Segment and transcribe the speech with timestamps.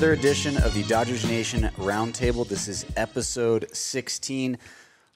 [0.00, 2.48] another edition of the Dodgers Nation Roundtable.
[2.48, 4.56] This is episode 16.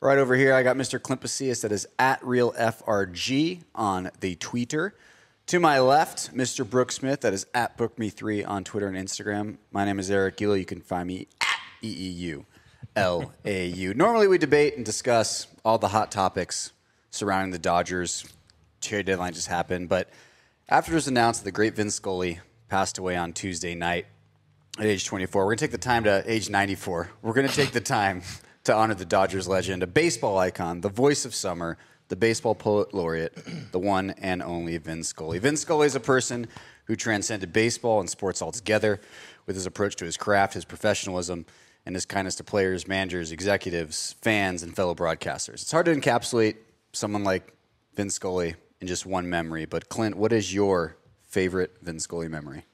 [0.03, 1.01] Right over here, I got Mr.
[1.01, 4.95] Clint that is at RealFRG on the Twitter.
[5.47, 6.69] To my left, Mr.
[6.69, 9.57] Brooke Smith that is at BookMe3 on Twitter and Instagram.
[9.73, 10.59] My name is Eric Gila.
[10.59, 12.45] You can find me at EEU
[12.95, 13.93] LAU.
[13.95, 16.75] Normally, we debate and discuss all the hot topics
[17.11, 18.27] surrounding the Dodgers.
[18.83, 20.11] Trade deadline just happened, but
[20.69, 24.05] after it was announced that the great Vin Scully passed away on Tuesday night
[24.78, 27.11] at age 24, we're going to take the time to age 94.
[27.22, 28.22] We're going to take the time
[28.64, 32.92] to honor the Dodgers legend, a baseball icon, the voice of summer, the baseball poet
[32.92, 33.39] laureate,
[33.70, 35.39] the one and only Vin Scully.
[35.39, 36.48] Vin Scully is a person
[36.86, 39.00] who transcended baseball and sports altogether
[39.47, 41.47] with his approach to his craft, his professionalism,
[41.86, 45.62] and his kindness to players, managers, executives, fans, and fellow broadcasters.
[45.62, 46.56] It's hard to encapsulate
[46.92, 47.55] someone like
[47.94, 52.65] Vin Scully in just one memory, but Clint, what is your favorite Vin Scully memory?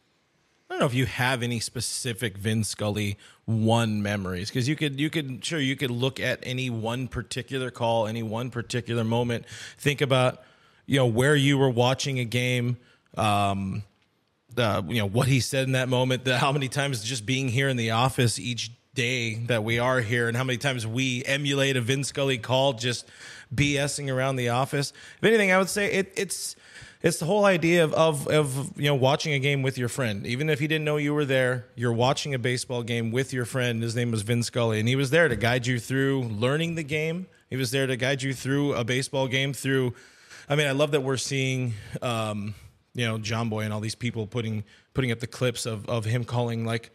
[0.71, 5.01] I don't know if you have any specific Vin Scully one memories because you could
[5.01, 9.47] you could sure you could look at any one particular call, any one particular moment,
[9.79, 10.45] think about
[10.87, 12.77] you know where you were watching a game,
[13.17, 13.83] um,
[14.57, 17.49] uh, you know what he said in that moment, the, how many times just being
[17.49, 21.25] here in the office each day that we are here, and how many times we
[21.25, 23.09] emulate a Vin Scully call just
[23.53, 24.93] BSing around the office.
[25.19, 26.55] If anything, I would say it, it's
[27.03, 30.27] it's the whole idea of, of of you know watching a game with your friend.
[30.27, 33.45] Even if he didn't know you were there, you're watching a baseball game with your
[33.45, 33.83] friend.
[33.83, 36.83] His name was Vin Scully, and he was there to guide you through learning the
[36.83, 37.27] game.
[37.49, 39.53] He was there to guide you through a baseball game.
[39.53, 39.95] Through,
[40.49, 42.55] I mean, I love that we're seeing, um,
[42.95, 46.05] you know, John Boy and all these people putting putting up the clips of of
[46.05, 46.91] him calling like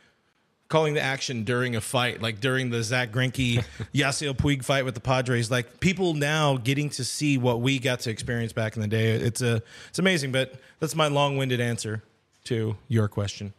[0.67, 4.93] calling the action during a fight, like during the Zack Greinke Yasiel Puig fight with
[4.93, 5.51] the Padres.
[5.51, 9.11] Like people now getting to see what we got to experience back in the day.
[9.11, 10.31] It's a it's amazing.
[10.31, 12.03] But that's my long winded answer
[12.45, 13.53] to your question.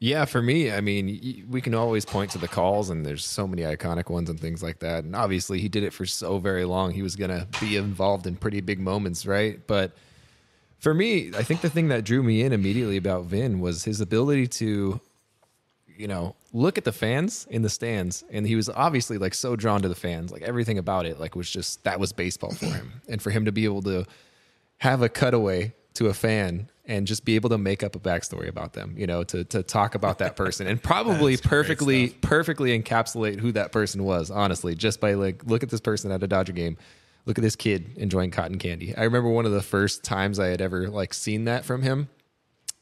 [0.00, 3.48] Yeah, for me, I mean, we can always point to the calls, and there's so
[3.48, 5.02] many iconic ones and things like that.
[5.02, 6.92] And obviously, he did it for so very long.
[6.92, 9.58] He was going to be involved in pretty big moments, right?
[9.66, 9.96] But
[10.78, 14.00] for me, I think the thing that drew me in immediately about Vin was his
[14.00, 15.00] ability to,
[15.98, 18.24] you know, look at the fans in the stands.
[18.30, 20.30] And he was obviously like so drawn to the fans.
[20.30, 23.02] Like everything about it, like was just that was baseball for him.
[23.08, 24.06] and for him to be able to
[24.78, 28.48] have a cutaway to a fan and just be able to make up a backstory
[28.48, 33.40] about them, you know, to to talk about that person and probably perfectly perfectly encapsulate
[33.40, 36.52] who that person was, honestly, just by like look at this person at a Dodger
[36.52, 36.78] game.
[37.26, 38.96] Look at this kid enjoying cotton candy.
[38.96, 42.08] I remember one of the first times I had ever like seen that from him,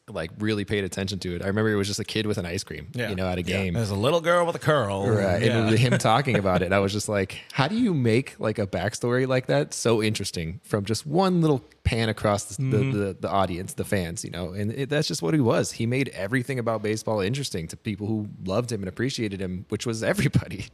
[0.09, 1.41] like really paid attention to it.
[1.43, 3.41] I remember it was just a kid with an ice cream, you know, at a
[3.41, 3.73] game.
[3.73, 5.05] There's a little girl with a curl.
[5.09, 5.41] Right.
[5.43, 5.67] Yeah.
[5.67, 8.65] And him talking about it, I was just like, how do you make like a
[8.65, 12.91] backstory like that so interesting from just one little pan across the, Mm-hmm.
[12.91, 14.53] the, the, the audience, the fans, you know?
[14.53, 15.73] And it, that's just what he was.
[15.73, 19.85] He made everything about baseball interesting to people who loved him and appreciated him, which
[19.85, 20.65] was everybody.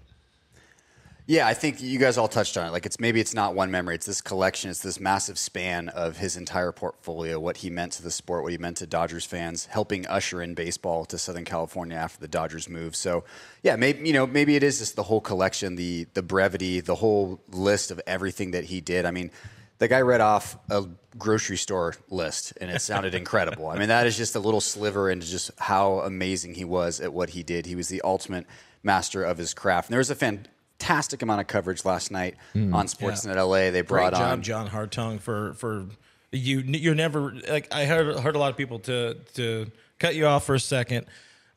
[1.25, 2.72] Yeah, I think you guys all touched on it.
[2.72, 4.70] Like it's maybe it's not one memory; it's this collection.
[4.70, 8.52] It's this massive span of his entire portfolio, what he meant to the sport, what
[8.52, 12.68] he meant to Dodgers fans, helping usher in baseball to Southern California after the Dodgers
[12.68, 12.98] moved.
[12.98, 13.24] So,
[13.62, 16.96] yeah, maybe you know maybe it is just the whole collection, the the brevity, the
[16.96, 19.06] whole list of everything that he did.
[19.06, 19.31] I mean,
[19.78, 20.86] the guy read off a
[21.18, 23.70] grocery store list, and it sounded incredible.
[23.70, 27.14] I mean, that is just a little sliver into just how amazing he was at
[27.14, 27.66] what he did.
[27.66, 28.46] He was the ultimate
[28.84, 29.88] master of his craft.
[29.88, 30.48] And there was a fan
[30.80, 32.74] fantastic amount of coverage last night hmm.
[32.74, 33.72] on Sportsnet LA.
[33.72, 35.86] They Great brought job, on John Hartung, for for
[36.31, 36.60] you.
[36.60, 40.46] You're never like I heard heard a lot of people to to cut you off
[40.46, 41.06] for a second.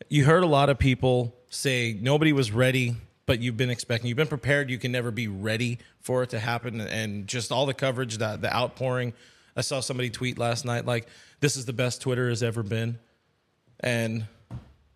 [0.08, 4.16] You heard a lot of people say nobody was ready, but you've been expecting, you've
[4.16, 4.70] been prepared.
[4.70, 8.42] You can never be ready for it to happen, and just all the coverage, that
[8.42, 9.12] the outpouring
[9.56, 11.08] I saw somebody tweet last night like,
[11.40, 12.98] "This is the best Twitter has ever been,"
[13.80, 14.26] and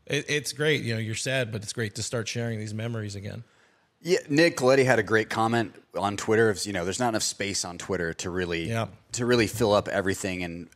[0.06, 0.82] it, it's great.
[0.82, 3.42] You know, you're sad, but it's great to start sharing these memories again.
[4.02, 6.48] Yeah, Nick Coletti had a great comment on Twitter.
[6.48, 8.86] Of you know, there's not enough space on Twitter to really Yeah.
[9.12, 10.68] to really fill up everything and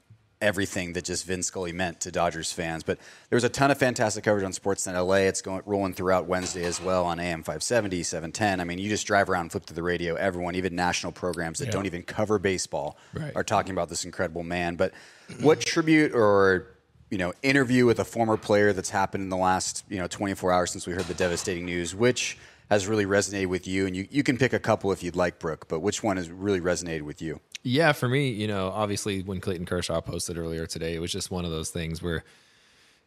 [0.42, 2.82] everything that just Vin Scully meant to Dodgers fans.
[2.82, 2.98] But
[3.30, 5.26] there was a ton of fantastic coverage on Sportsnet LA.
[5.26, 8.60] It's going rolling throughout Wednesday as well on AM 570, 710.
[8.60, 10.16] I mean, you just drive around, and flip to the radio.
[10.16, 11.70] Everyone, even national programs that Yeah.
[11.72, 13.32] don't even cover baseball, Right.
[13.34, 14.74] are talking about this incredible man.
[14.76, 14.92] But
[15.40, 16.66] what tribute or
[17.10, 20.52] you know interview with a former player that's happened in the last you know 24
[20.52, 21.94] hours since we heard the devastating news?
[21.94, 22.36] Which
[22.70, 23.86] has really resonated with you?
[23.86, 25.68] And you, you can pick a couple if you'd like, Brooke.
[25.68, 27.40] But which one has really resonated with you?
[27.62, 31.30] Yeah, for me, you know, obviously when Clayton Kershaw posted earlier today, it was just
[31.30, 32.24] one of those things where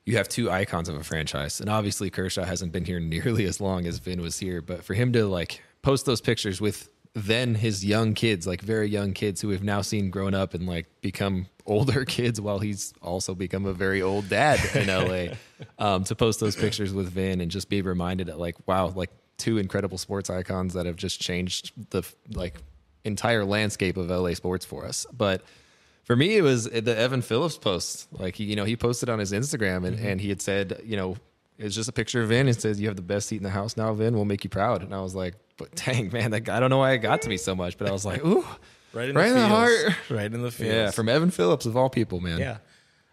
[0.06, 1.60] you have two icons of a franchise.
[1.60, 4.94] And obviously Kershaw hasn't been here nearly as long as Vin was here, but for
[4.94, 9.42] him to like post those pictures with then his young kids, like very young kids
[9.42, 13.66] who we've now seen grown up and like become older kids while he's also become
[13.66, 15.36] a very old dad in LA.
[15.80, 19.12] um, to post those pictures with Vin and just be reminded that like, wow, like
[19.38, 22.04] two incredible sports icons that have just changed the
[22.34, 22.56] like
[23.04, 25.06] entire landscape of LA sports for us.
[25.12, 25.44] But
[26.04, 28.08] for me, it was the Evan Phillips post.
[28.12, 30.08] Like he, you know, he posted on his Instagram and, mm-hmm.
[30.08, 31.18] and he had said, you know,
[31.58, 32.48] it's just a picture of Vin.
[32.48, 34.14] It says, "You have the best seat in the house now, Vin.
[34.14, 36.70] We'll make you proud." And I was like, "But dang, man, that guy, I don't
[36.70, 38.46] know why it got to me so much." But I was like, "Ooh,
[38.94, 39.96] Right in Right the, in the heart.
[40.10, 40.72] Right in the field.
[40.72, 42.40] yeah." From Evan Phillips of all people, man.
[42.40, 42.58] Yeah.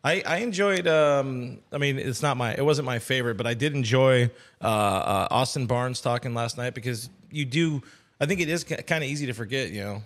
[0.04, 0.86] I, I enjoyed.
[0.86, 2.54] Um, I mean, it's not my.
[2.54, 4.30] It wasn't my favorite, but I did enjoy
[4.62, 7.82] uh, uh, Austin Barnes talking last night because you do.
[8.20, 9.70] I think it is kind of easy to forget.
[9.70, 10.02] You know,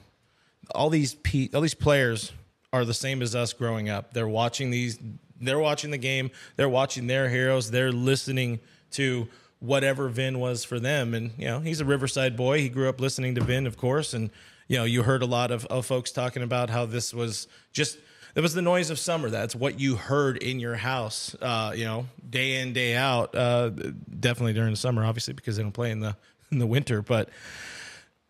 [0.72, 2.32] all these pe- all these players
[2.72, 4.14] are the same as us growing up.
[4.14, 5.00] They're watching these.
[5.40, 6.30] They're watching the game.
[6.54, 7.72] They're watching their heroes.
[7.72, 8.60] They're listening
[8.92, 9.26] to
[9.58, 11.12] whatever Vin was for them.
[11.12, 12.60] And you know, he's a Riverside boy.
[12.60, 14.14] He grew up listening to Vin, of course.
[14.14, 14.30] And
[14.68, 17.98] you know, you heard a lot of, of folks talking about how this was just
[18.38, 19.30] it was the noise of summer.
[19.30, 23.34] That's what you heard in your house, uh, you know, day in day out.
[23.34, 26.14] Uh, definitely during the summer, obviously, because they don't play in the
[26.52, 27.02] in the winter.
[27.02, 27.30] But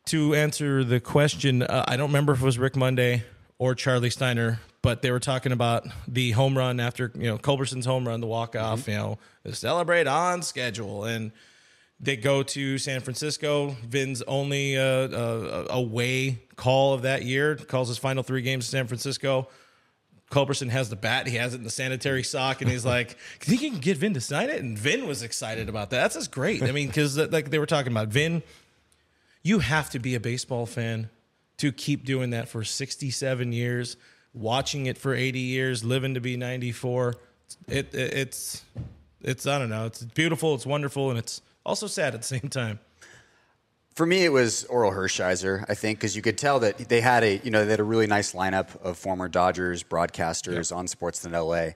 [0.07, 3.25] to answer the question, uh, I don't remember if it was Rick Monday
[3.59, 7.85] or Charlie Steiner, but they were talking about the home run after you know Culberson's
[7.85, 8.89] home run, the walk off.
[8.89, 9.19] You know,
[9.51, 11.33] celebrate on schedule, and
[12.01, 13.77] they go to San Francisco.
[13.87, 18.71] Vin's only uh, uh, away call of that year calls his final three games to
[18.71, 19.49] San Francisco.
[20.31, 21.27] Culberson has the bat.
[21.27, 24.15] He has it in the sanitary sock, and he's like, "Think you can get Vin
[24.15, 26.03] to sign it?" And Vin was excited about that.
[26.03, 26.63] That's just great.
[26.63, 28.43] I mean, because like they were talking about Vin,
[29.43, 31.09] you have to be a baseball fan
[31.59, 33.97] to keep doing that for 67 years,
[34.35, 37.17] watching it for 80 years, living to be 94.
[37.67, 38.65] It, it it's
[39.23, 39.87] it's I don't know.
[39.87, 40.55] It's beautiful.
[40.55, 42.81] It's wonderful, and it's also sad at the same time.
[43.99, 47.25] For me, it was Orel Hershiser, I think, because you could tell that they had
[47.25, 51.33] a, you know, they had a really nice lineup of former Dodgers broadcasters on Sportsnet
[51.33, 51.73] LA,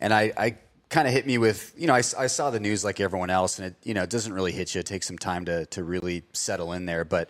[0.00, 0.56] and I, I
[0.88, 3.58] kind of hit me with, you know, I, I saw the news like everyone else,
[3.58, 4.78] and it, you know, it doesn't really hit you.
[4.78, 7.28] It takes some time to to really settle in there, but.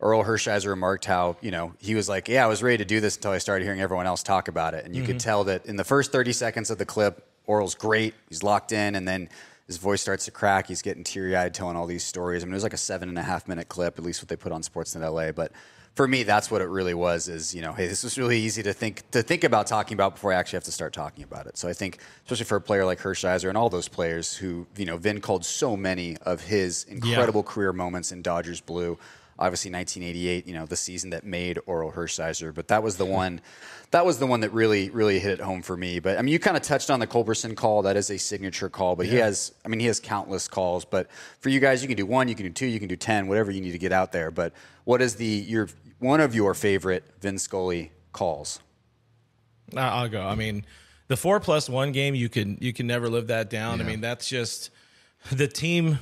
[0.00, 3.00] Orel Hershiser remarked how, you know, he was like, Yeah, I was ready to do
[3.00, 4.86] this until I started hearing everyone else talk about it.
[4.86, 5.28] And you could mm-hmm.
[5.28, 8.14] tell that in the first 30 seconds of the clip, Orel's great.
[8.30, 8.94] He's locked in.
[8.94, 9.28] And then
[9.70, 10.66] his voice starts to crack.
[10.66, 12.42] He's getting teary eyed telling all these stories.
[12.42, 14.26] I mean, it was like a seven and a half minute clip, at least what
[14.26, 15.30] they put on Sportsnet LA.
[15.30, 15.52] But
[15.94, 18.64] for me, that's what it really was is, you know, hey, this was really easy
[18.64, 21.46] to think to think about talking about before I actually have to start talking about
[21.46, 21.56] it.
[21.56, 24.86] So I think, especially for a player like Hershiser and all those players who, you
[24.86, 28.98] know, Vin called so many of his incredible career moments in Dodgers blue.
[29.40, 33.12] Obviously, 1988, you know, the season that made Orel Hershiser, but that was the hmm.
[33.12, 33.40] one,
[33.90, 35.98] that was the one that really, really hit it home for me.
[35.98, 37.82] But I mean, you kind of touched on the Culberson call.
[37.82, 40.84] That is a signature call, but he has, I mean, he has countless calls.
[40.84, 41.08] But
[41.40, 43.26] for you guys, you can do one, you can do two, you can do ten,
[43.26, 44.30] whatever you need to get out there.
[44.30, 44.52] But
[44.84, 45.68] what is the your
[45.98, 48.60] one of your favorite Vin Scully calls?
[49.76, 50.22] I'll go.
[50.22, 50.64] I mean,
[51.08, 53.80] the four plus one game, you can you can never live that down.
[53.80, 54.70] I mean, that's just
[55.32, 55.98] the team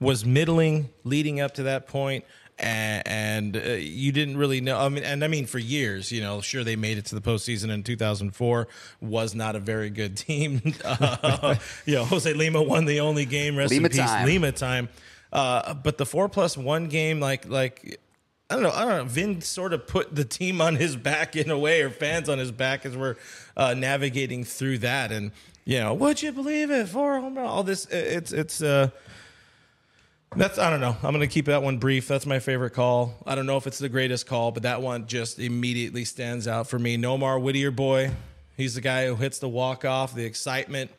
[0.00, 2.24] was middling leading up to that point,
[2.60, 4.78] and, and uh, you didn't really know.
[4.78, 7.20] I mean, and I mean for years, you know, sure they made it to the
[7.20, 8.68] postseason in 2004.
[9.00, 10.60] Was not a very good team.
[10.84, 11.54] Uh,
[11.86, 13.56] you know, Jose Lima won the only game.
[13.56, 14.26] Rest Lima in peace, time.
[14.26, 14.88] Lima time.
[15.32, 18.00] Uh, but the four plus one game, like like
[18.48, 18.72] I don't know.
[18.72, 19.04] I don't know.
[19.04, 22.38] Vin sort of put the team on his back in a way, or fans on
[22.38, 23.16] his back as we're
[23.56, 25.12] uh, navigating through that.
[25.12, 25.30] And
[25.64, 26.88] you know, would you believe it?
[26.88, 27.86] Four home run, all this.
[27.86, 28.62] It's it's.
[28.62, 28.90] Uh,
[30.36, 30.96] that's I don't know.
[31.02, 32.06] I'm gonna keep that one brief.
[32.06, 33.14] That's my favorite call.
[33.26, 36.68] I don't know if it's the greatest call, but that one just immediately stands out
[36.68, 36.96] for me.
[36.96, 38.12] Nomar Whittier boy,
[38.56, 40.90] he's the guy who hits the walk off, the excitement,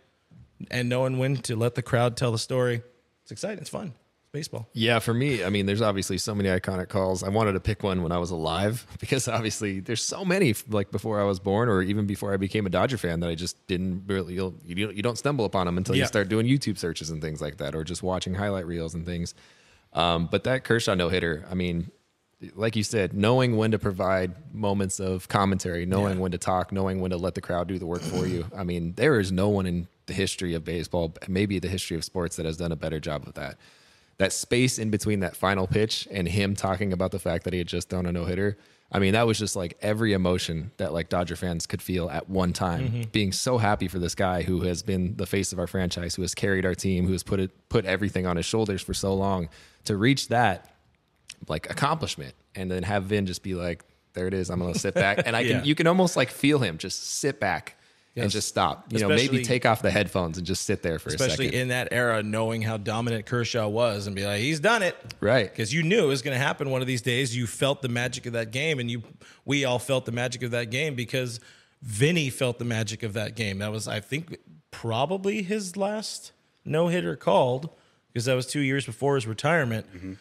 [0.69, 2.81] and knowing when to let the crowd tell the story.
[3.23, 3.59] It's exciting.
[3.59, 3.93] It's fun.
[4.31, 4.69] Baseball.
[4.73, 7.21] Yeah, for me, I mean, there's obviously so many iconic calls.
[7.23, 10.91] I wanted to pick one when I was alive because obviously there's so many like
[10.91, 13.65] before I was born or even before I became a Dodger fan that I just
[13.67, 16.03] didn't really you'll, you don't- you don't stumble upon them until Yeah.
[16.03, 19.05] you start doing YouTube searches and things like that or just watching highlight reels and
[19.05, 19.33] things.
[19.93, 21.91] Um, but that Kershaw no hitter, I mean,
[22.55, 26.99] like you said, knowing when to provide moments of commentary, knowing when to talk, knowing
[27.01, 28.45] when to let the crowd do the work for you.
[28.55, 32.03] I mean, there is no one in the history of baseball, maybe the history of
[32.05, 33.57] sports, that has done a better job of that.
[34.21, 37.57] That space in between that final pitch and him talking about the fact that he
[37.59, 38.55] had just thrown a no hitter.
[38.91, 42.29] I mean, that was just like every emotion that like Dodger fans could feel at
[42.29, 42.87] one time.
[42.89, 43.01] Mm-hmm.
[43.11, 46.21] Being so happy for this guy who has been the face of our franchise, who
[46.21, 49.13] has carried our team, who has put it put everything on his shoulders for so
[49.15, 49.49] long.
[49.85, 50.69] To reach that
[51.47, 54.51] like accomplishment and then have Vin just be like, there it is.
[54.51, 55.21] I'm going to sit back.
[55.25, 55.63] And I can, Yeah.
[55.63, 57.75] you can almost like feel him just sit back
[58.15, 61.09] and just stop, you know, maybe take off the headphones and just sit there for
[61.09, 61.27] a second.
[61.27, 64.97] Especially in that era, knowing how dominant Kershaw was and be like, he's done it.
[65.21, 65.49] Right.
[65.49, 67.35] Because you knew it was going to happen one of these days.
[67.35, 69.03] You felt the magic of that game, and you
[69.45, 71.39] we all felt the magic of that game because
[71.81, 73.59] Vinny felt the magic of that game.
[73.59, 74.37] That was, I think,
[74.71, 76.31] probably his last
[76.65, 77.69] no hitter called
[78.07, 79.87] because that was two years before his retirement.
[79.95, 80.13] Mm-hmm.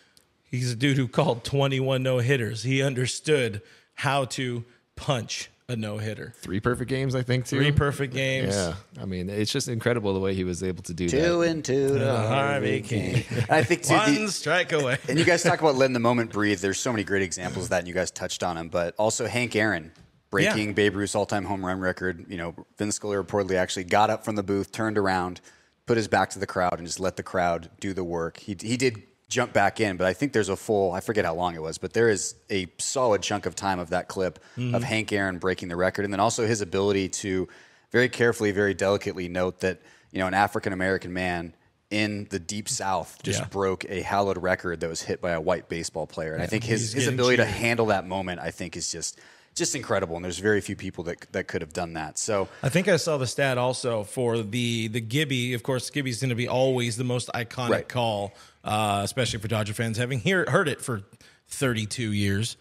[0.44, 2.62] He's a dude who called 21 no hitters.
[2.62, 3.62] He understood
[3.94, 4.64] how to
[4.97, 6.33] punch a no hitter.
[6.39, 7.57] Three perfect games, I think, too.
[7.57, 8.55] Three perfect games.
[8.55, 8.75] Yeah.
[9.00, 11.49] I mean, it's just incredible the way he was able to do Two that.
[11.49, 13.50] and two to Harvey Kuenn.
[13.50, 14.99] I think too, One the, strike away.
[15.09, 16.61] and you guys talk about letting the moment breathe.
[16.61, 18.69] There's so many great examples of that, and you guys touched on them.
[18.69, 19.93] But also Hank Aaron
[20.31, 20.75] breaking Yeah.
[20.75, 22.27] Babe Ruth's all-time home run record.
[22.29, 25.41] You know, Vin Scully reportedly actually got up from the booth, turned around,
[25.87, 28.39] put his back to the crowd, and just let the crowd do the work.
[28.39, 31.34] He he did jump back in, but I think there's a full I forget how
[31.34, 34.75] long it was, but there is a solid chunk of time of that clip mm-hmm.
[34.75, 37.49] of Hank Aaron breaking the record, and then also his ability to
[37.92, 41.54] very carefully, very delicately note that you know an African American man
[41.90, 43.46] in the deep South just Yeah.
[43.46, 46.64] broke a hallowed record that was hit by a white baseball player, and I think
[46.64, 49.18] his his ability to handle that moment, I think, is just
[49.56, 52.18] just incredible, and there's very few people that that could have done that.
[52.18, 52.49] So.
[52.62, 55.54] I think I saw the stat also for the the Gibby.
[55.54, 57.88] Of course, Gibby's going to be always the most iconic Right.
[57.88, 58.32] call,
[58.64, 61.02] uh, especially for Dodger fans, having hear, heard it for
[61.49, 62.57] 32 years.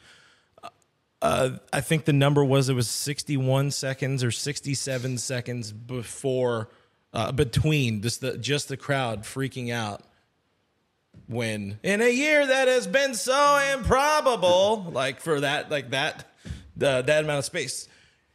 [1.21, 6.69] Uh, I think the number was it was 61 seconds or 67 seconds before
[7.13, 10.01] uh, between just the just the crowd freaking out
[11.27, 16.25] when in a year that has been so improbable like for that like that
[16.77, 17.87] the that amount of space.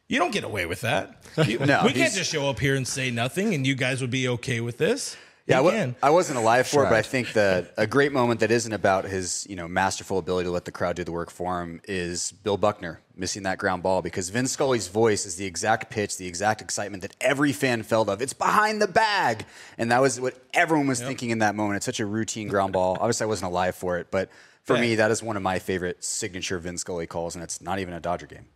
[0.06, 1.22] You don't get away with that.
[1.46, 4.10] You- No, we can't just show up here and say nothing and you guys would
[4.10, 7.86] be okay with this Yeah, I wasn't alive for it, but I think that a
[7.86, 11.04] great moment that isn't about his, you know, masterful ability to let the crowd do
[11.04, 15.26] the work for him is Bill Buckner missing that ground ball because Vin Scully's voice
[15.26, 18.22] is the exact pitch, the exact excitement that every fan felt of.
[18.22, 19.44] It's behind the bag,
[19.76, 21.76] and that was what everyone was thinking in that moment.
[21.76, 22.96] It's such a routine ground ball.
[23.00, 24.30] Obviously, I wasn't alive for it, but
[24.62, 24.80] for Yeah.
[24.80, 27.92] me, that is one of my favorite signature Vin Scully calls, and it's not even
[27.92, 28.46] a Dodger game.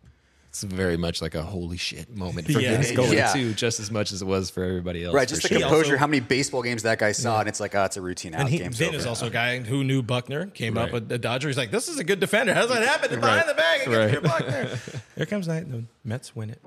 [0.60, 2.72] It's very much like a holy shit moment for Yeah.
[2.72, 3.32] Vin Scully, Yeah.
[3.32, 5.14] too, just as much as it was for everybody else.
[5.14, 5.60] Right, just the sure.
[5.60, 5.92] Composure.
[5.92, 8.34] also- how many baseball games that guy saw, and it's like, oh, it's a routine
[8.34, 8.40] out.
[8.40, 8.96] and he, game's Vin over.
[8.96, 11.46] is also a guy who knew Buckner, came up with the Dodger.
[11.46, 12.54] He's like, this is a good defender.
[12.54, 13.20] How's that happen?
[13.20, 14.12] Behind the bag against Right.
[14.12, 14.78] your Buckner.
[15.16, 15.70] Here comes Knight.
[15.70, 16.60] The Mets win it.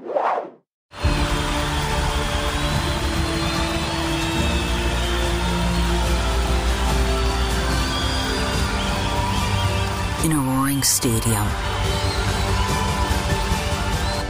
[10.24, 11.48] In a roaring stadium,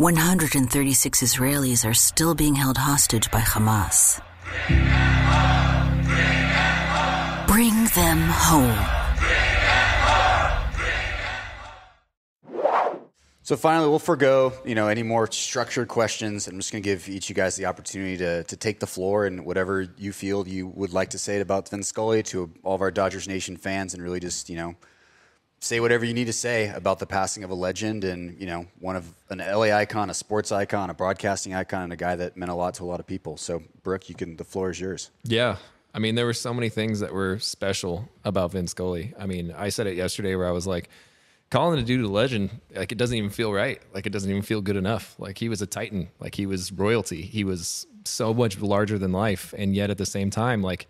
[0.00, 4.18] 136 Israelis are still being held hostage by Hamas.
[7.46, 8.78] Bring them home.
[13.42, 16.48] So finally, we'll forego you know any more structured questions.
[16.48, 18.86] I'm just going to give each of you guys the opportunity to, to take the
[18.86, 22.74] floor and whatever you feel you would like to say about Vin Scully to all
[22.74, 24.76] of our Dodgers Nation fans, and really just you know
[25.60, 28.66] say whatever you need to say about the passing of a legend and you know
[28.80, 32.36] one of an LA icon, a sports icon, a broadcasting icon, and a guy that
[32.36, 33.36] meant a lot to a lot of people.
[33.36, 35.10] So Brooke, you can the floor is yours.
[35.22, 35.56] Yeah.
[35.92, 39.12] I mean, there were so many things that were special about Vin Scully.
[39.18, 40.88] I mean, I said it yesterday where I was like,
[41.50, 43.82] calling a dude a legend, like it doesn't even feel right.
[43.92, 45.16] Like it doesn't even feel good enough.
[45.18, 46.08] Like he was a titan.
[46.20, 47.22] Like he was royalty.
[47.22, 49.52] He was so much larger than life.
[49.58, 50.86] And yet at the same time, like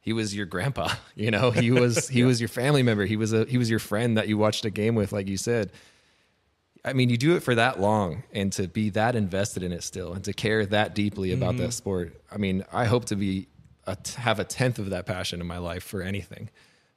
[0.00, 0.92] he was your grandpa.
[1.14, 3.04] You know, he was he was your family member.
[3.04, 5.36] He was a he was your friend that you watched a game with, like you
[5.36, 5.70] said.
[6.82, 9.82] I mean, you do it for that long and to be that invested in it
[9.82, 11.70] still and to care that deeply about that mm-hmm.
[11.72, 12.22] sport.
[12.32, 13.48] I mean, I hope to be
[13.86, 16.48] a, have a tenth of that passion in my life for anything.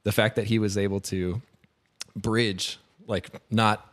[0.03, 1.41] The fact that he was able to
[2.15, 3.92] bridge like not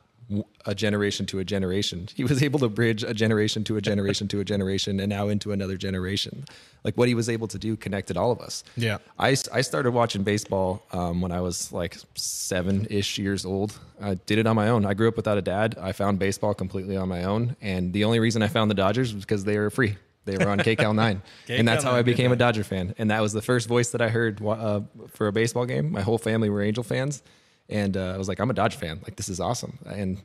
[0.66, 2.08] a generation to a generation.
[2.14, 5.28] He was able to bridge a generation to a generation to a generation and now
[5.28, 6.44] into another generation.
[6.84, 8.62] Like what he was able to do connected all of us.
[8.76, 8.98] Yeah.
[9.18, 13.78] I, I started watching baseball um, when I was like seven ish years old.
[14.00, 14.86] I did it on my own.
[14.86, 15.76] I grew up without a dad.
[15.80, 17.56] I found baseball completely on my own.
[17.60, 19.96] And the only reason I found the Dodgers was because they were free.
[20.26, 21.22] They were on KCAL 9.
[21.48, 22.94] and that's how I became a Dodger fan.
[22.98, 25.90] And that was the first voice that I heard uh, for a baseball game.
[25.90, 27.22] My whole family were Angel fans.
[27.70, 29.00] And uh, I was like, I'm a Dodger fan.
[29.04, 29.78] Like, this is awesome.
[29.86, 30.18] And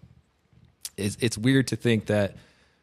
[0.97, 2.35] it's, it's weird to think that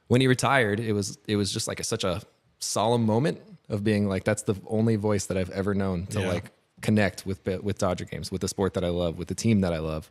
[0.09, 2.23] when he retired, it was it was just like a, such a
[2.59, 6.29] solemn moment of being like, that's the only voice that I've ever known to Yeah.
[6.29, 6.45] like
[6.81, 9.73] connect with with Dodger games, with the sport that I love, with the team that
[9.73, 10.11] I love.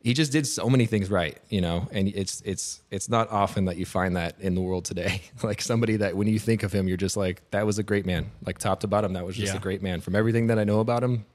[0.00, 3.64] He just did so many things right, you know, and it's it's it's not often
[3.66, 5.22] that you find that in the world today.
[5.42, 8.06] like somebody that when you think of him, you're just like, that was a great
[8.06, 9.58] man, like top to bottom, that was just Yeah.
[9.58, 10.00] a great man.
[10.00, 11.26] From everything that I know about him,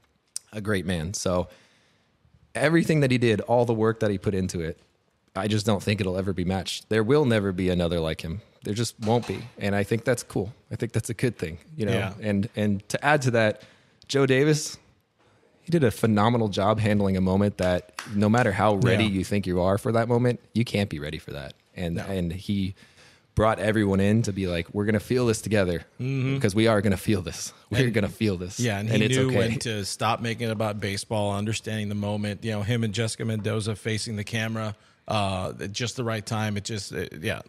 [0.53, 1.13] a great man.
[1.13, 1.47] So
[2.55, 4.79] everything that he did, all the work that he put into it,
[5.35, 6.89] I just don't think it'll ever be matched.
[6.89, 8.41] There will never be another like him.
[8.63, 9.39] There just won't be.
[9.57, 10.53] And I think that's cool.
[10.71, 11.91] I think that's a good thing, you know.
[11.93, 12.13] Yeah.
[12.21, 13.63] And and to add to that,
[14.07, 14.77] Joe Davis,
[15.61, 19.09] he did a phenomenal job handling a moment that no matter how ready Yeah.
[19.11, 21.55] you think you are for that moment, you can't be ready for that.
[21.75, 22.03] And No.
[22.03, 22.75] and he
[23.35, 26.97] brought everyone in to be like, we're gonna feel this together because we are gonna
[26.97, 27.53] feel this.
[27.69, 28.59] We're gonna feel this.
[28.59, 28.65] Mm-hmm.
[28.65, 29.37] Yeah, and he it's knew okay.
[29.37, 32.43] when to stop making it about baseball, understanding the moment.
[32.43, 34.75] You know, him and Jessica Mendoza facing the camera
[35.07, 36.57] uh, at just the right time.
[36.57, 37.41] It just, it, yeah.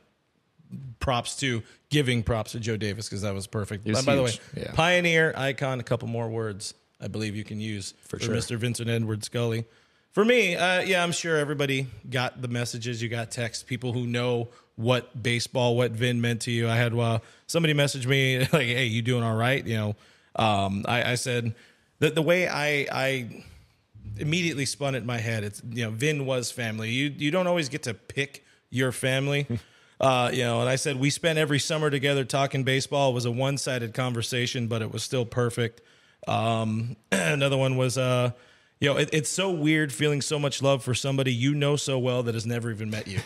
[0.98, 3.86] Props to giving props to Joe Davis because that was perfect.
[3.86, 4.72] Was by, by the way, yeah.
[4.72, 5.78] pioneer, icon.
[5.78, 8.34] A couple more words I believe you can use for, sure.
[8.34, 8.56] Mr.
[8.56, 9.66] Vincent Edward Scully.
[10.14, 13.02] For me, uh, yeah, I'm sure everybody got the messages.
[13.02, 16.68] You got texts, people who know what baseball, what Vin meant to you.
[16.68, 19.96] I had uh, somebody message me like, "Hey, you doing all right?" You know,
[20.36, 21.56] um, I, I said
[21.98, 23.44] that the way I I
[24.16, 25.42] immediately spun it in my head.
[25.42, 26.90] It's you know, Vin was family.
[26.90, 29.48] You you don't always get to pick your family.
[30.00, 33.12] Uh, you know, and I said we spent every summer together talking baseball.
[33.12, 35.82] It was a one-sided conversation, but it was still perfect.
[36.26, 38.32] Um, another one was, uh,
[38.80, 41.98] you know, it, it's so weird feeling so much love for somebody you know so
[41.98, 43.20] well that has never even met you.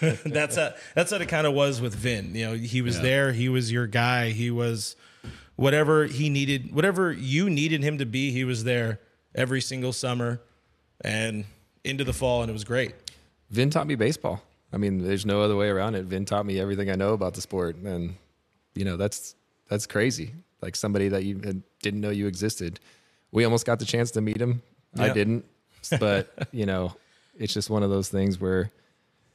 [0.24, 2.34] that's a, that's what it kind of was with Vin.
[2.34, 3.32] You know, he was there.
[3.32, 4.30] He was your guy.
[4.30, 4.96] He was
[5.56, 8.30] whatever he needed, whatever you needed him to be.
[8.32, 9.00] He was there
[9.34, 10.40] every single summer
[11.02, 11.44] and
[11.84, 12.94] into the fall, and it was great.
[13.50, 14.42] Vin taught me baseball.
[14.72, 16.06] I mean, there's no other way around it.
[16.06, 18.16] Vin taught me everything I know about the sport, and
[18.74, 19.36] you know that's
[19.68, 20.32] that's crazy.
[20.60, 22.80] Like somebody that you didn't know you existed.
[23.30, 24.62] We almost got the chance to meet him.
[24.98, 25.44] I didn't,
[26.00, 26.94] but you know,
[27.38, 28.70] it's just one of those things where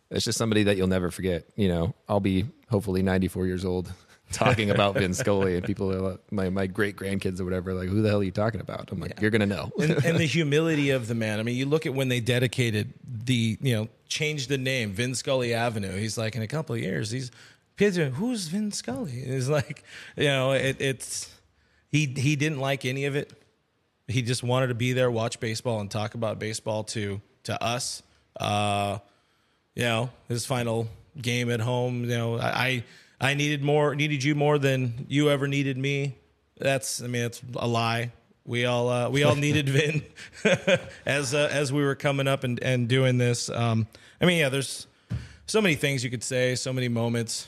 [0.09, 1.45] it's just somebody that you'll never forget.
[1.55, 3.91] You know, I'll be hopefully 94 years old
[4.31, 7.89] talking about Vin Scully, and people are like, my my great grandkids or whatever, like,
[7.89, 8.91] who the hell are you talking about?
[8.91, 9.71] I'm like, you're gonna know.
[9.79, 11.39] and, and the humility of the man.
[11.39, 12.93] I mean, you look at when they dedicated
[13.25, 15.97] the, you know, changed the name, Vin Scully Avenue.
[15.97, 17.31] He's like, in a couple of years, he's
[17.77, 19.23] kids are, who's Vin Scully?
[19.23, 19.83] And It's like,
[20.15, 21.33] you know, it, it's
[21.91, 23.38] he he didn't like any of it.
[24.09, 28.03] He just wanted to be there, watch baseball, and talk about baseball to to us.
[28.39, 28.99] Uh,
[29.75, 30.89] you know, his final
[31.21, 32.03] game at home.
[32.03, 32.83] You know, I
[33.21, 36.15] I needed more, needed you more than you ever needed me.
[36.57, 38.11] That's, I mean, that's a lie.
[38.45, 40.03] We all uh, we all needed Vin
[41.05, 43.49] as uh, as we were coming up and and doing this.
[43.49, 43.87] Um,
[44.19, 44.87] I mean, yeah, there's
[45.45, 47.47] so many things you could say, so many moments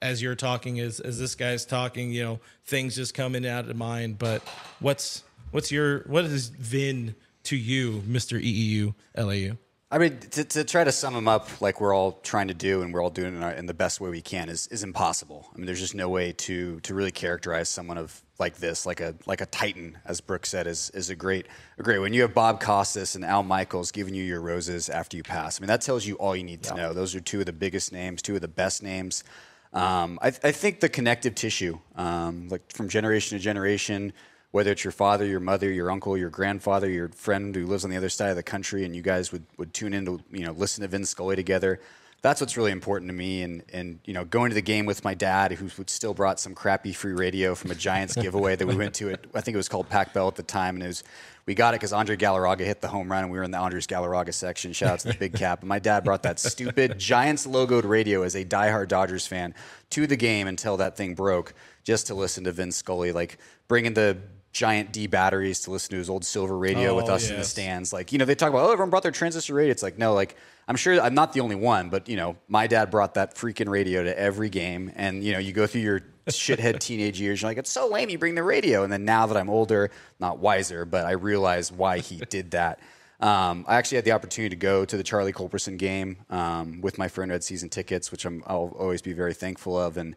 [0.00, 2.12] as you're talking, as as this guy's talking.
[2.12, 4.18] You know, things just coming out of mind.
[4.18, 4.42] But
[4.80, 9.56] what's what's your what is Vin to you, Mister EEU LAU?
[9.90, 12.82] I mean, to, to try to sum them up like we're all trying to do
[12.82, 14.82] and we're all doing it in, our, in the best way we can is, is
[14.82, 15.48] impossible.
[15.50, 19.00] I mean, there's just no way to to really characterize someone of like this, like
[19.00, 21.46] a like a titan, as Brooke said, is is a great
[21.78, 22.00] a great.
[22.00, 25.58] When you have Bob Costas and Al Michaels giving you your roses after you pass,
[25.58, 26.92] I mean, that tells you all you need to know.
[26.92, 29.24] Those are two of the biggest names, two of the best names.
[29.72, 34.12] Um, I, I think the connective tissue, um, like from generation to generation,
[34.50, 37.90] whether it's your father, your mother, your uncle, your grandfather, your friend who lives on
[37.90, 40.44] the other side of the country, and you guys would, would tune in to you
[40.44, 41.80] know listen to Vin Scully together.
[42.20, 45.04] That's what's really important to me, and and you know going to the game with
[45.04, 48.66] my dad, who would still brought some crappy free radio from a Giants giveaway that
[48.66, 49.10] we went to.
[49.10, 51.04] It I think it was called Pac Bell at the time, and it was
[51.48, 53.58] we got it because Andre Galarraga hit the home run, and we were in the
[53.58, 54.72] Andres Galarraga section.
[54.74, 55.60] Shout out to the big cap.
[55.60, 59.54] And my dad brought that stupid Giants logoed radio as a diehard Dodgers fan
[59.90, 63.94] to the game until that thing broke, just to listen to Vin Scully, like bringing
[63.94, 64.18] the
[64.58, 67.44] giant D batteries to listen to his old silver radio with Oh, us in the
[67.44, 67.92] stands.
[67.92, 69.70] Like, you know, they talk about, oh, everyone brought their transistor radio.
[69.70, 70.34] It's like, no, like,
[70.66, 73.68] I'm sure I'm not the only one, but, you know, my dad brought that freaking
[73.68, 74.90] radio to every game.
[74.96, 78.08] And, you know, you go through your shithead teenage years, you're like, it's so lame
[78.10, 78.82] you bring the radio.
[78.82, 82.80] And then now that I'm older, not wiser, but I realize why he did that.
[83.20, 86.98] Um, I actually had the opportunity to go to the Charlie Culberson game um, with
[86.98, 89.96] my friend who had season tickets, which I'm, I'll always be very thankful of.
[89.96, 90.16] And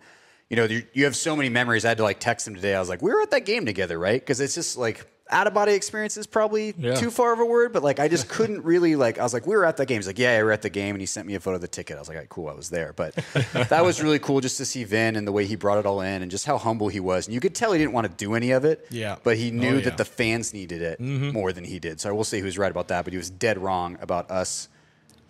[0.52, 1.86] you know, you, you have so many memories.
[1.86, 2.76] I had to like text him today.
[2.76, 4.20] I was like, we were at that game together, right?
[4.20, 6.96] Because it's just like out of body experience is probably Yeah.
[6.96, 9.18] too far of a word, but like I just couldn't really like.
[9.18, 10.00] I was like, we were at that game.
[10.00, 11.62] He's like, yeah, we were at the game, and he sent me a photo of
[11.62, 11.96] the ticket.
[11.96, 12.92] I was like, all right, cool, I was there.
[12.92, 13.16] But
[13.70, 16.02] that was really cool just to see Vin and the way he brought it all
[16.02, 17.28] in, and just how humble he was.
[17.28, 18.86] And you could tell he didn't want to do any of it.
[18.90, 19.16] Yeah.
[19.24, 19.86] But he oh, knew Oh, yeah.
[19.86, 21.32] that the fans needed it mm-hmm.
[21.32, 22.02] more than he did.
[22.02, 24.30] So I will say he was right about that, but he was dead wrong about
[24.30, 24.68] us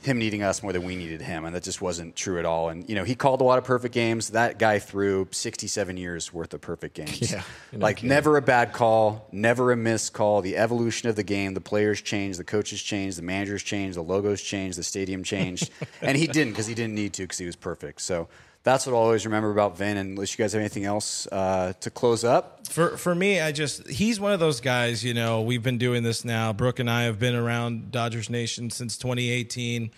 [0.04, 2.70] him needing us more than we needed him, and that just wasn't true at all.
[2.70, 4.32] And you know, he called a lot of perfect games.
[4.32, 7.20] That guy threw 67 years worth of perfect games.
[7.32, 8.10] Yeah, like kidding.
[8.10, 10.42] never a bad call, never a missed call.
[10.42, 14.02] The evolution of the game, the players changed, the coaches changed, the managers changed, the
[14.02, 15.70] logos changed, the stadium changed,
[16.02, 18.02] and he didn't because he didn't need to because he was perfect.
[18.02, 18.28] So.
[18.64, 19.98] That's what I'll always remember about Vin.
[19.98, 23.88] Unless you guys have anything else uh, to close up, for for me, I just
[23.88, 25.04] he's one of those guys.
[25.04, 26.54] You know, we've been doing this now.
[26.54, 29.90] Brooke and I have been around Dodgers Nation since 2018,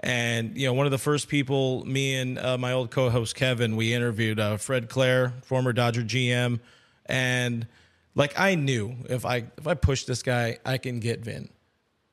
[0.00, 3.76] and you know, one of the first people, me and uh, my old co-host Kevin,
[3.76, 6.60] we interviewed uh, Fred Claire, former Dodger GM,
[7.04, 7.66] and
[8.14, 11.50] like I knew if I if I push this guy, I can get Vin,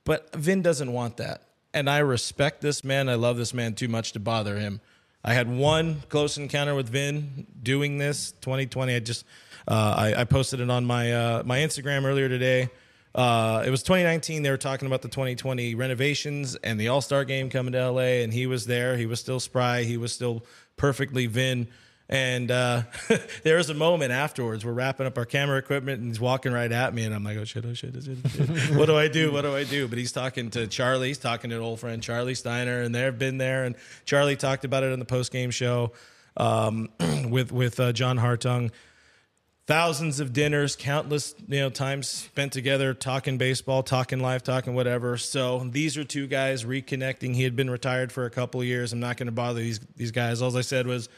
[0.03, 3.07] but Vin doesn't want that, and I respect this man.
[3.07, 4.81] I love this man too much to bother him.
[5.23, 8.95] I had one close encounter with Vin doing this 2020.
[8.95, 9.25] I just
[9.67, 12.69] uh, I, I posted it on my uh, my Instagram earlier today.
[13.15, 14.43] Uh, it was 2019.
[14.43, 18.21] They were talking about the 2020 renovations and the All Star game coming to LA,
[18.23, 18.97] and he was there.
[18.97, 19.83] He was still spry.
[19.83, 21.69] He was still perfectly Vin.
[22.09, 22.83] And uh,
[23.43, 24.65] there was a moment afterwards.
[24.65, 27.37] We're wrapping up our camera equipment, and he's walking right at me, and I'm like,
[27.37, 27.65] "Oh shit!
[27.65, 27.95] Oh shit!
[27.97, 28.17] Oh shit!
[28.25, 28.75] Oh, shit.
[28.75, 29.31] what do I do?
[29.31, 31.07] What do I do?" But he's talking to Charlie.
[31.07, 33.63] He's talking to an old friend, Charlie Steiner, and they've been there.
[33.63, 35.93] And Charlie talked about it in the post game show
[36.35, 36.89] um,
[37.29, 38.71] with with uh, John Hartung
[39.65, 45.17] thousands of dinners, countless you know times spent together talking baseball, talking life, talking whatever.
[45.17, 47.35] So these are two guys reconnecting.
[47.35, 48.93] He had been retired for a couple of years.
[48.93, 50.41] I'm not going to bother these these guys.
[50.41, 51.09] All I said was.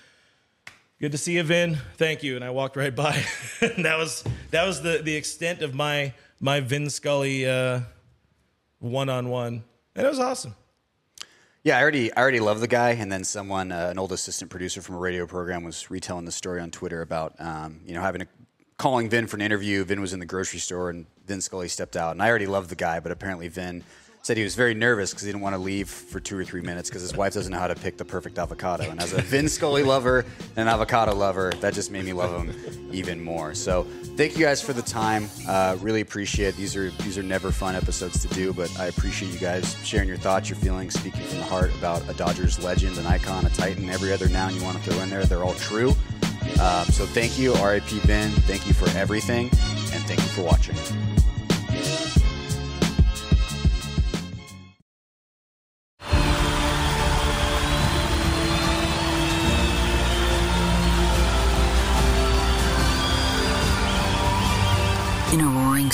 [0.99, 1.77] Good to see you, Vin.
[1.97, 3.21] Thank you, and I walked right by.
[3.59, 7.45] that was that was the the extent of my my Vin Scully
[8.79, 9.63] one on one,
[9.95, 10.55] and it was awesome.
[11.63, 14.51] Yeah, I already I already love the guy, and then someone, uh, an old assistant
[14.51, 18.01] producer from a radio program, was retelling the story on Twitter about um, you know
[18.01, 18.27] having a
[18.77, 19.83] calling Vin for an interview.
[19.83, 22.69] Vin was in the grocery store, and Vin Scully stepped out, and I already loved
[22.69, 23.83] the guy, but apparently Vin
[24.25, 26.61] said he was very nervous because he didn't want to leave for two or three
[26.61, 28.89] minutes because his wife doesn't know how to pick the perfect avocado.
[28.89, 32.35] And as a Vin Scully lover and an avocado lover, that just made me love
[32.43, 33.53] him even more.
[33.53, 33.83] So
[34.17, 35.29] thank you guys for the time.
[35.47, 36.57] Uh, really appreciate it.
[36.57, 40.07] These are these are never fun episodes to do, but I appreciate you guys sharing
[40.07, 43.49] your thoughts, your feelings, speaking from the heart about a Dodgers legend, an icon, a
[43.49, 45.23] Titan, every other noun you want to throw in there.
[45.25, 45.89] They're all true.
[46.59, 48.31] Um, so thank you, RIP Vin.
[48.31, 49.51] Thank you for everything,
[49.93, 50.75] and thank you for watching.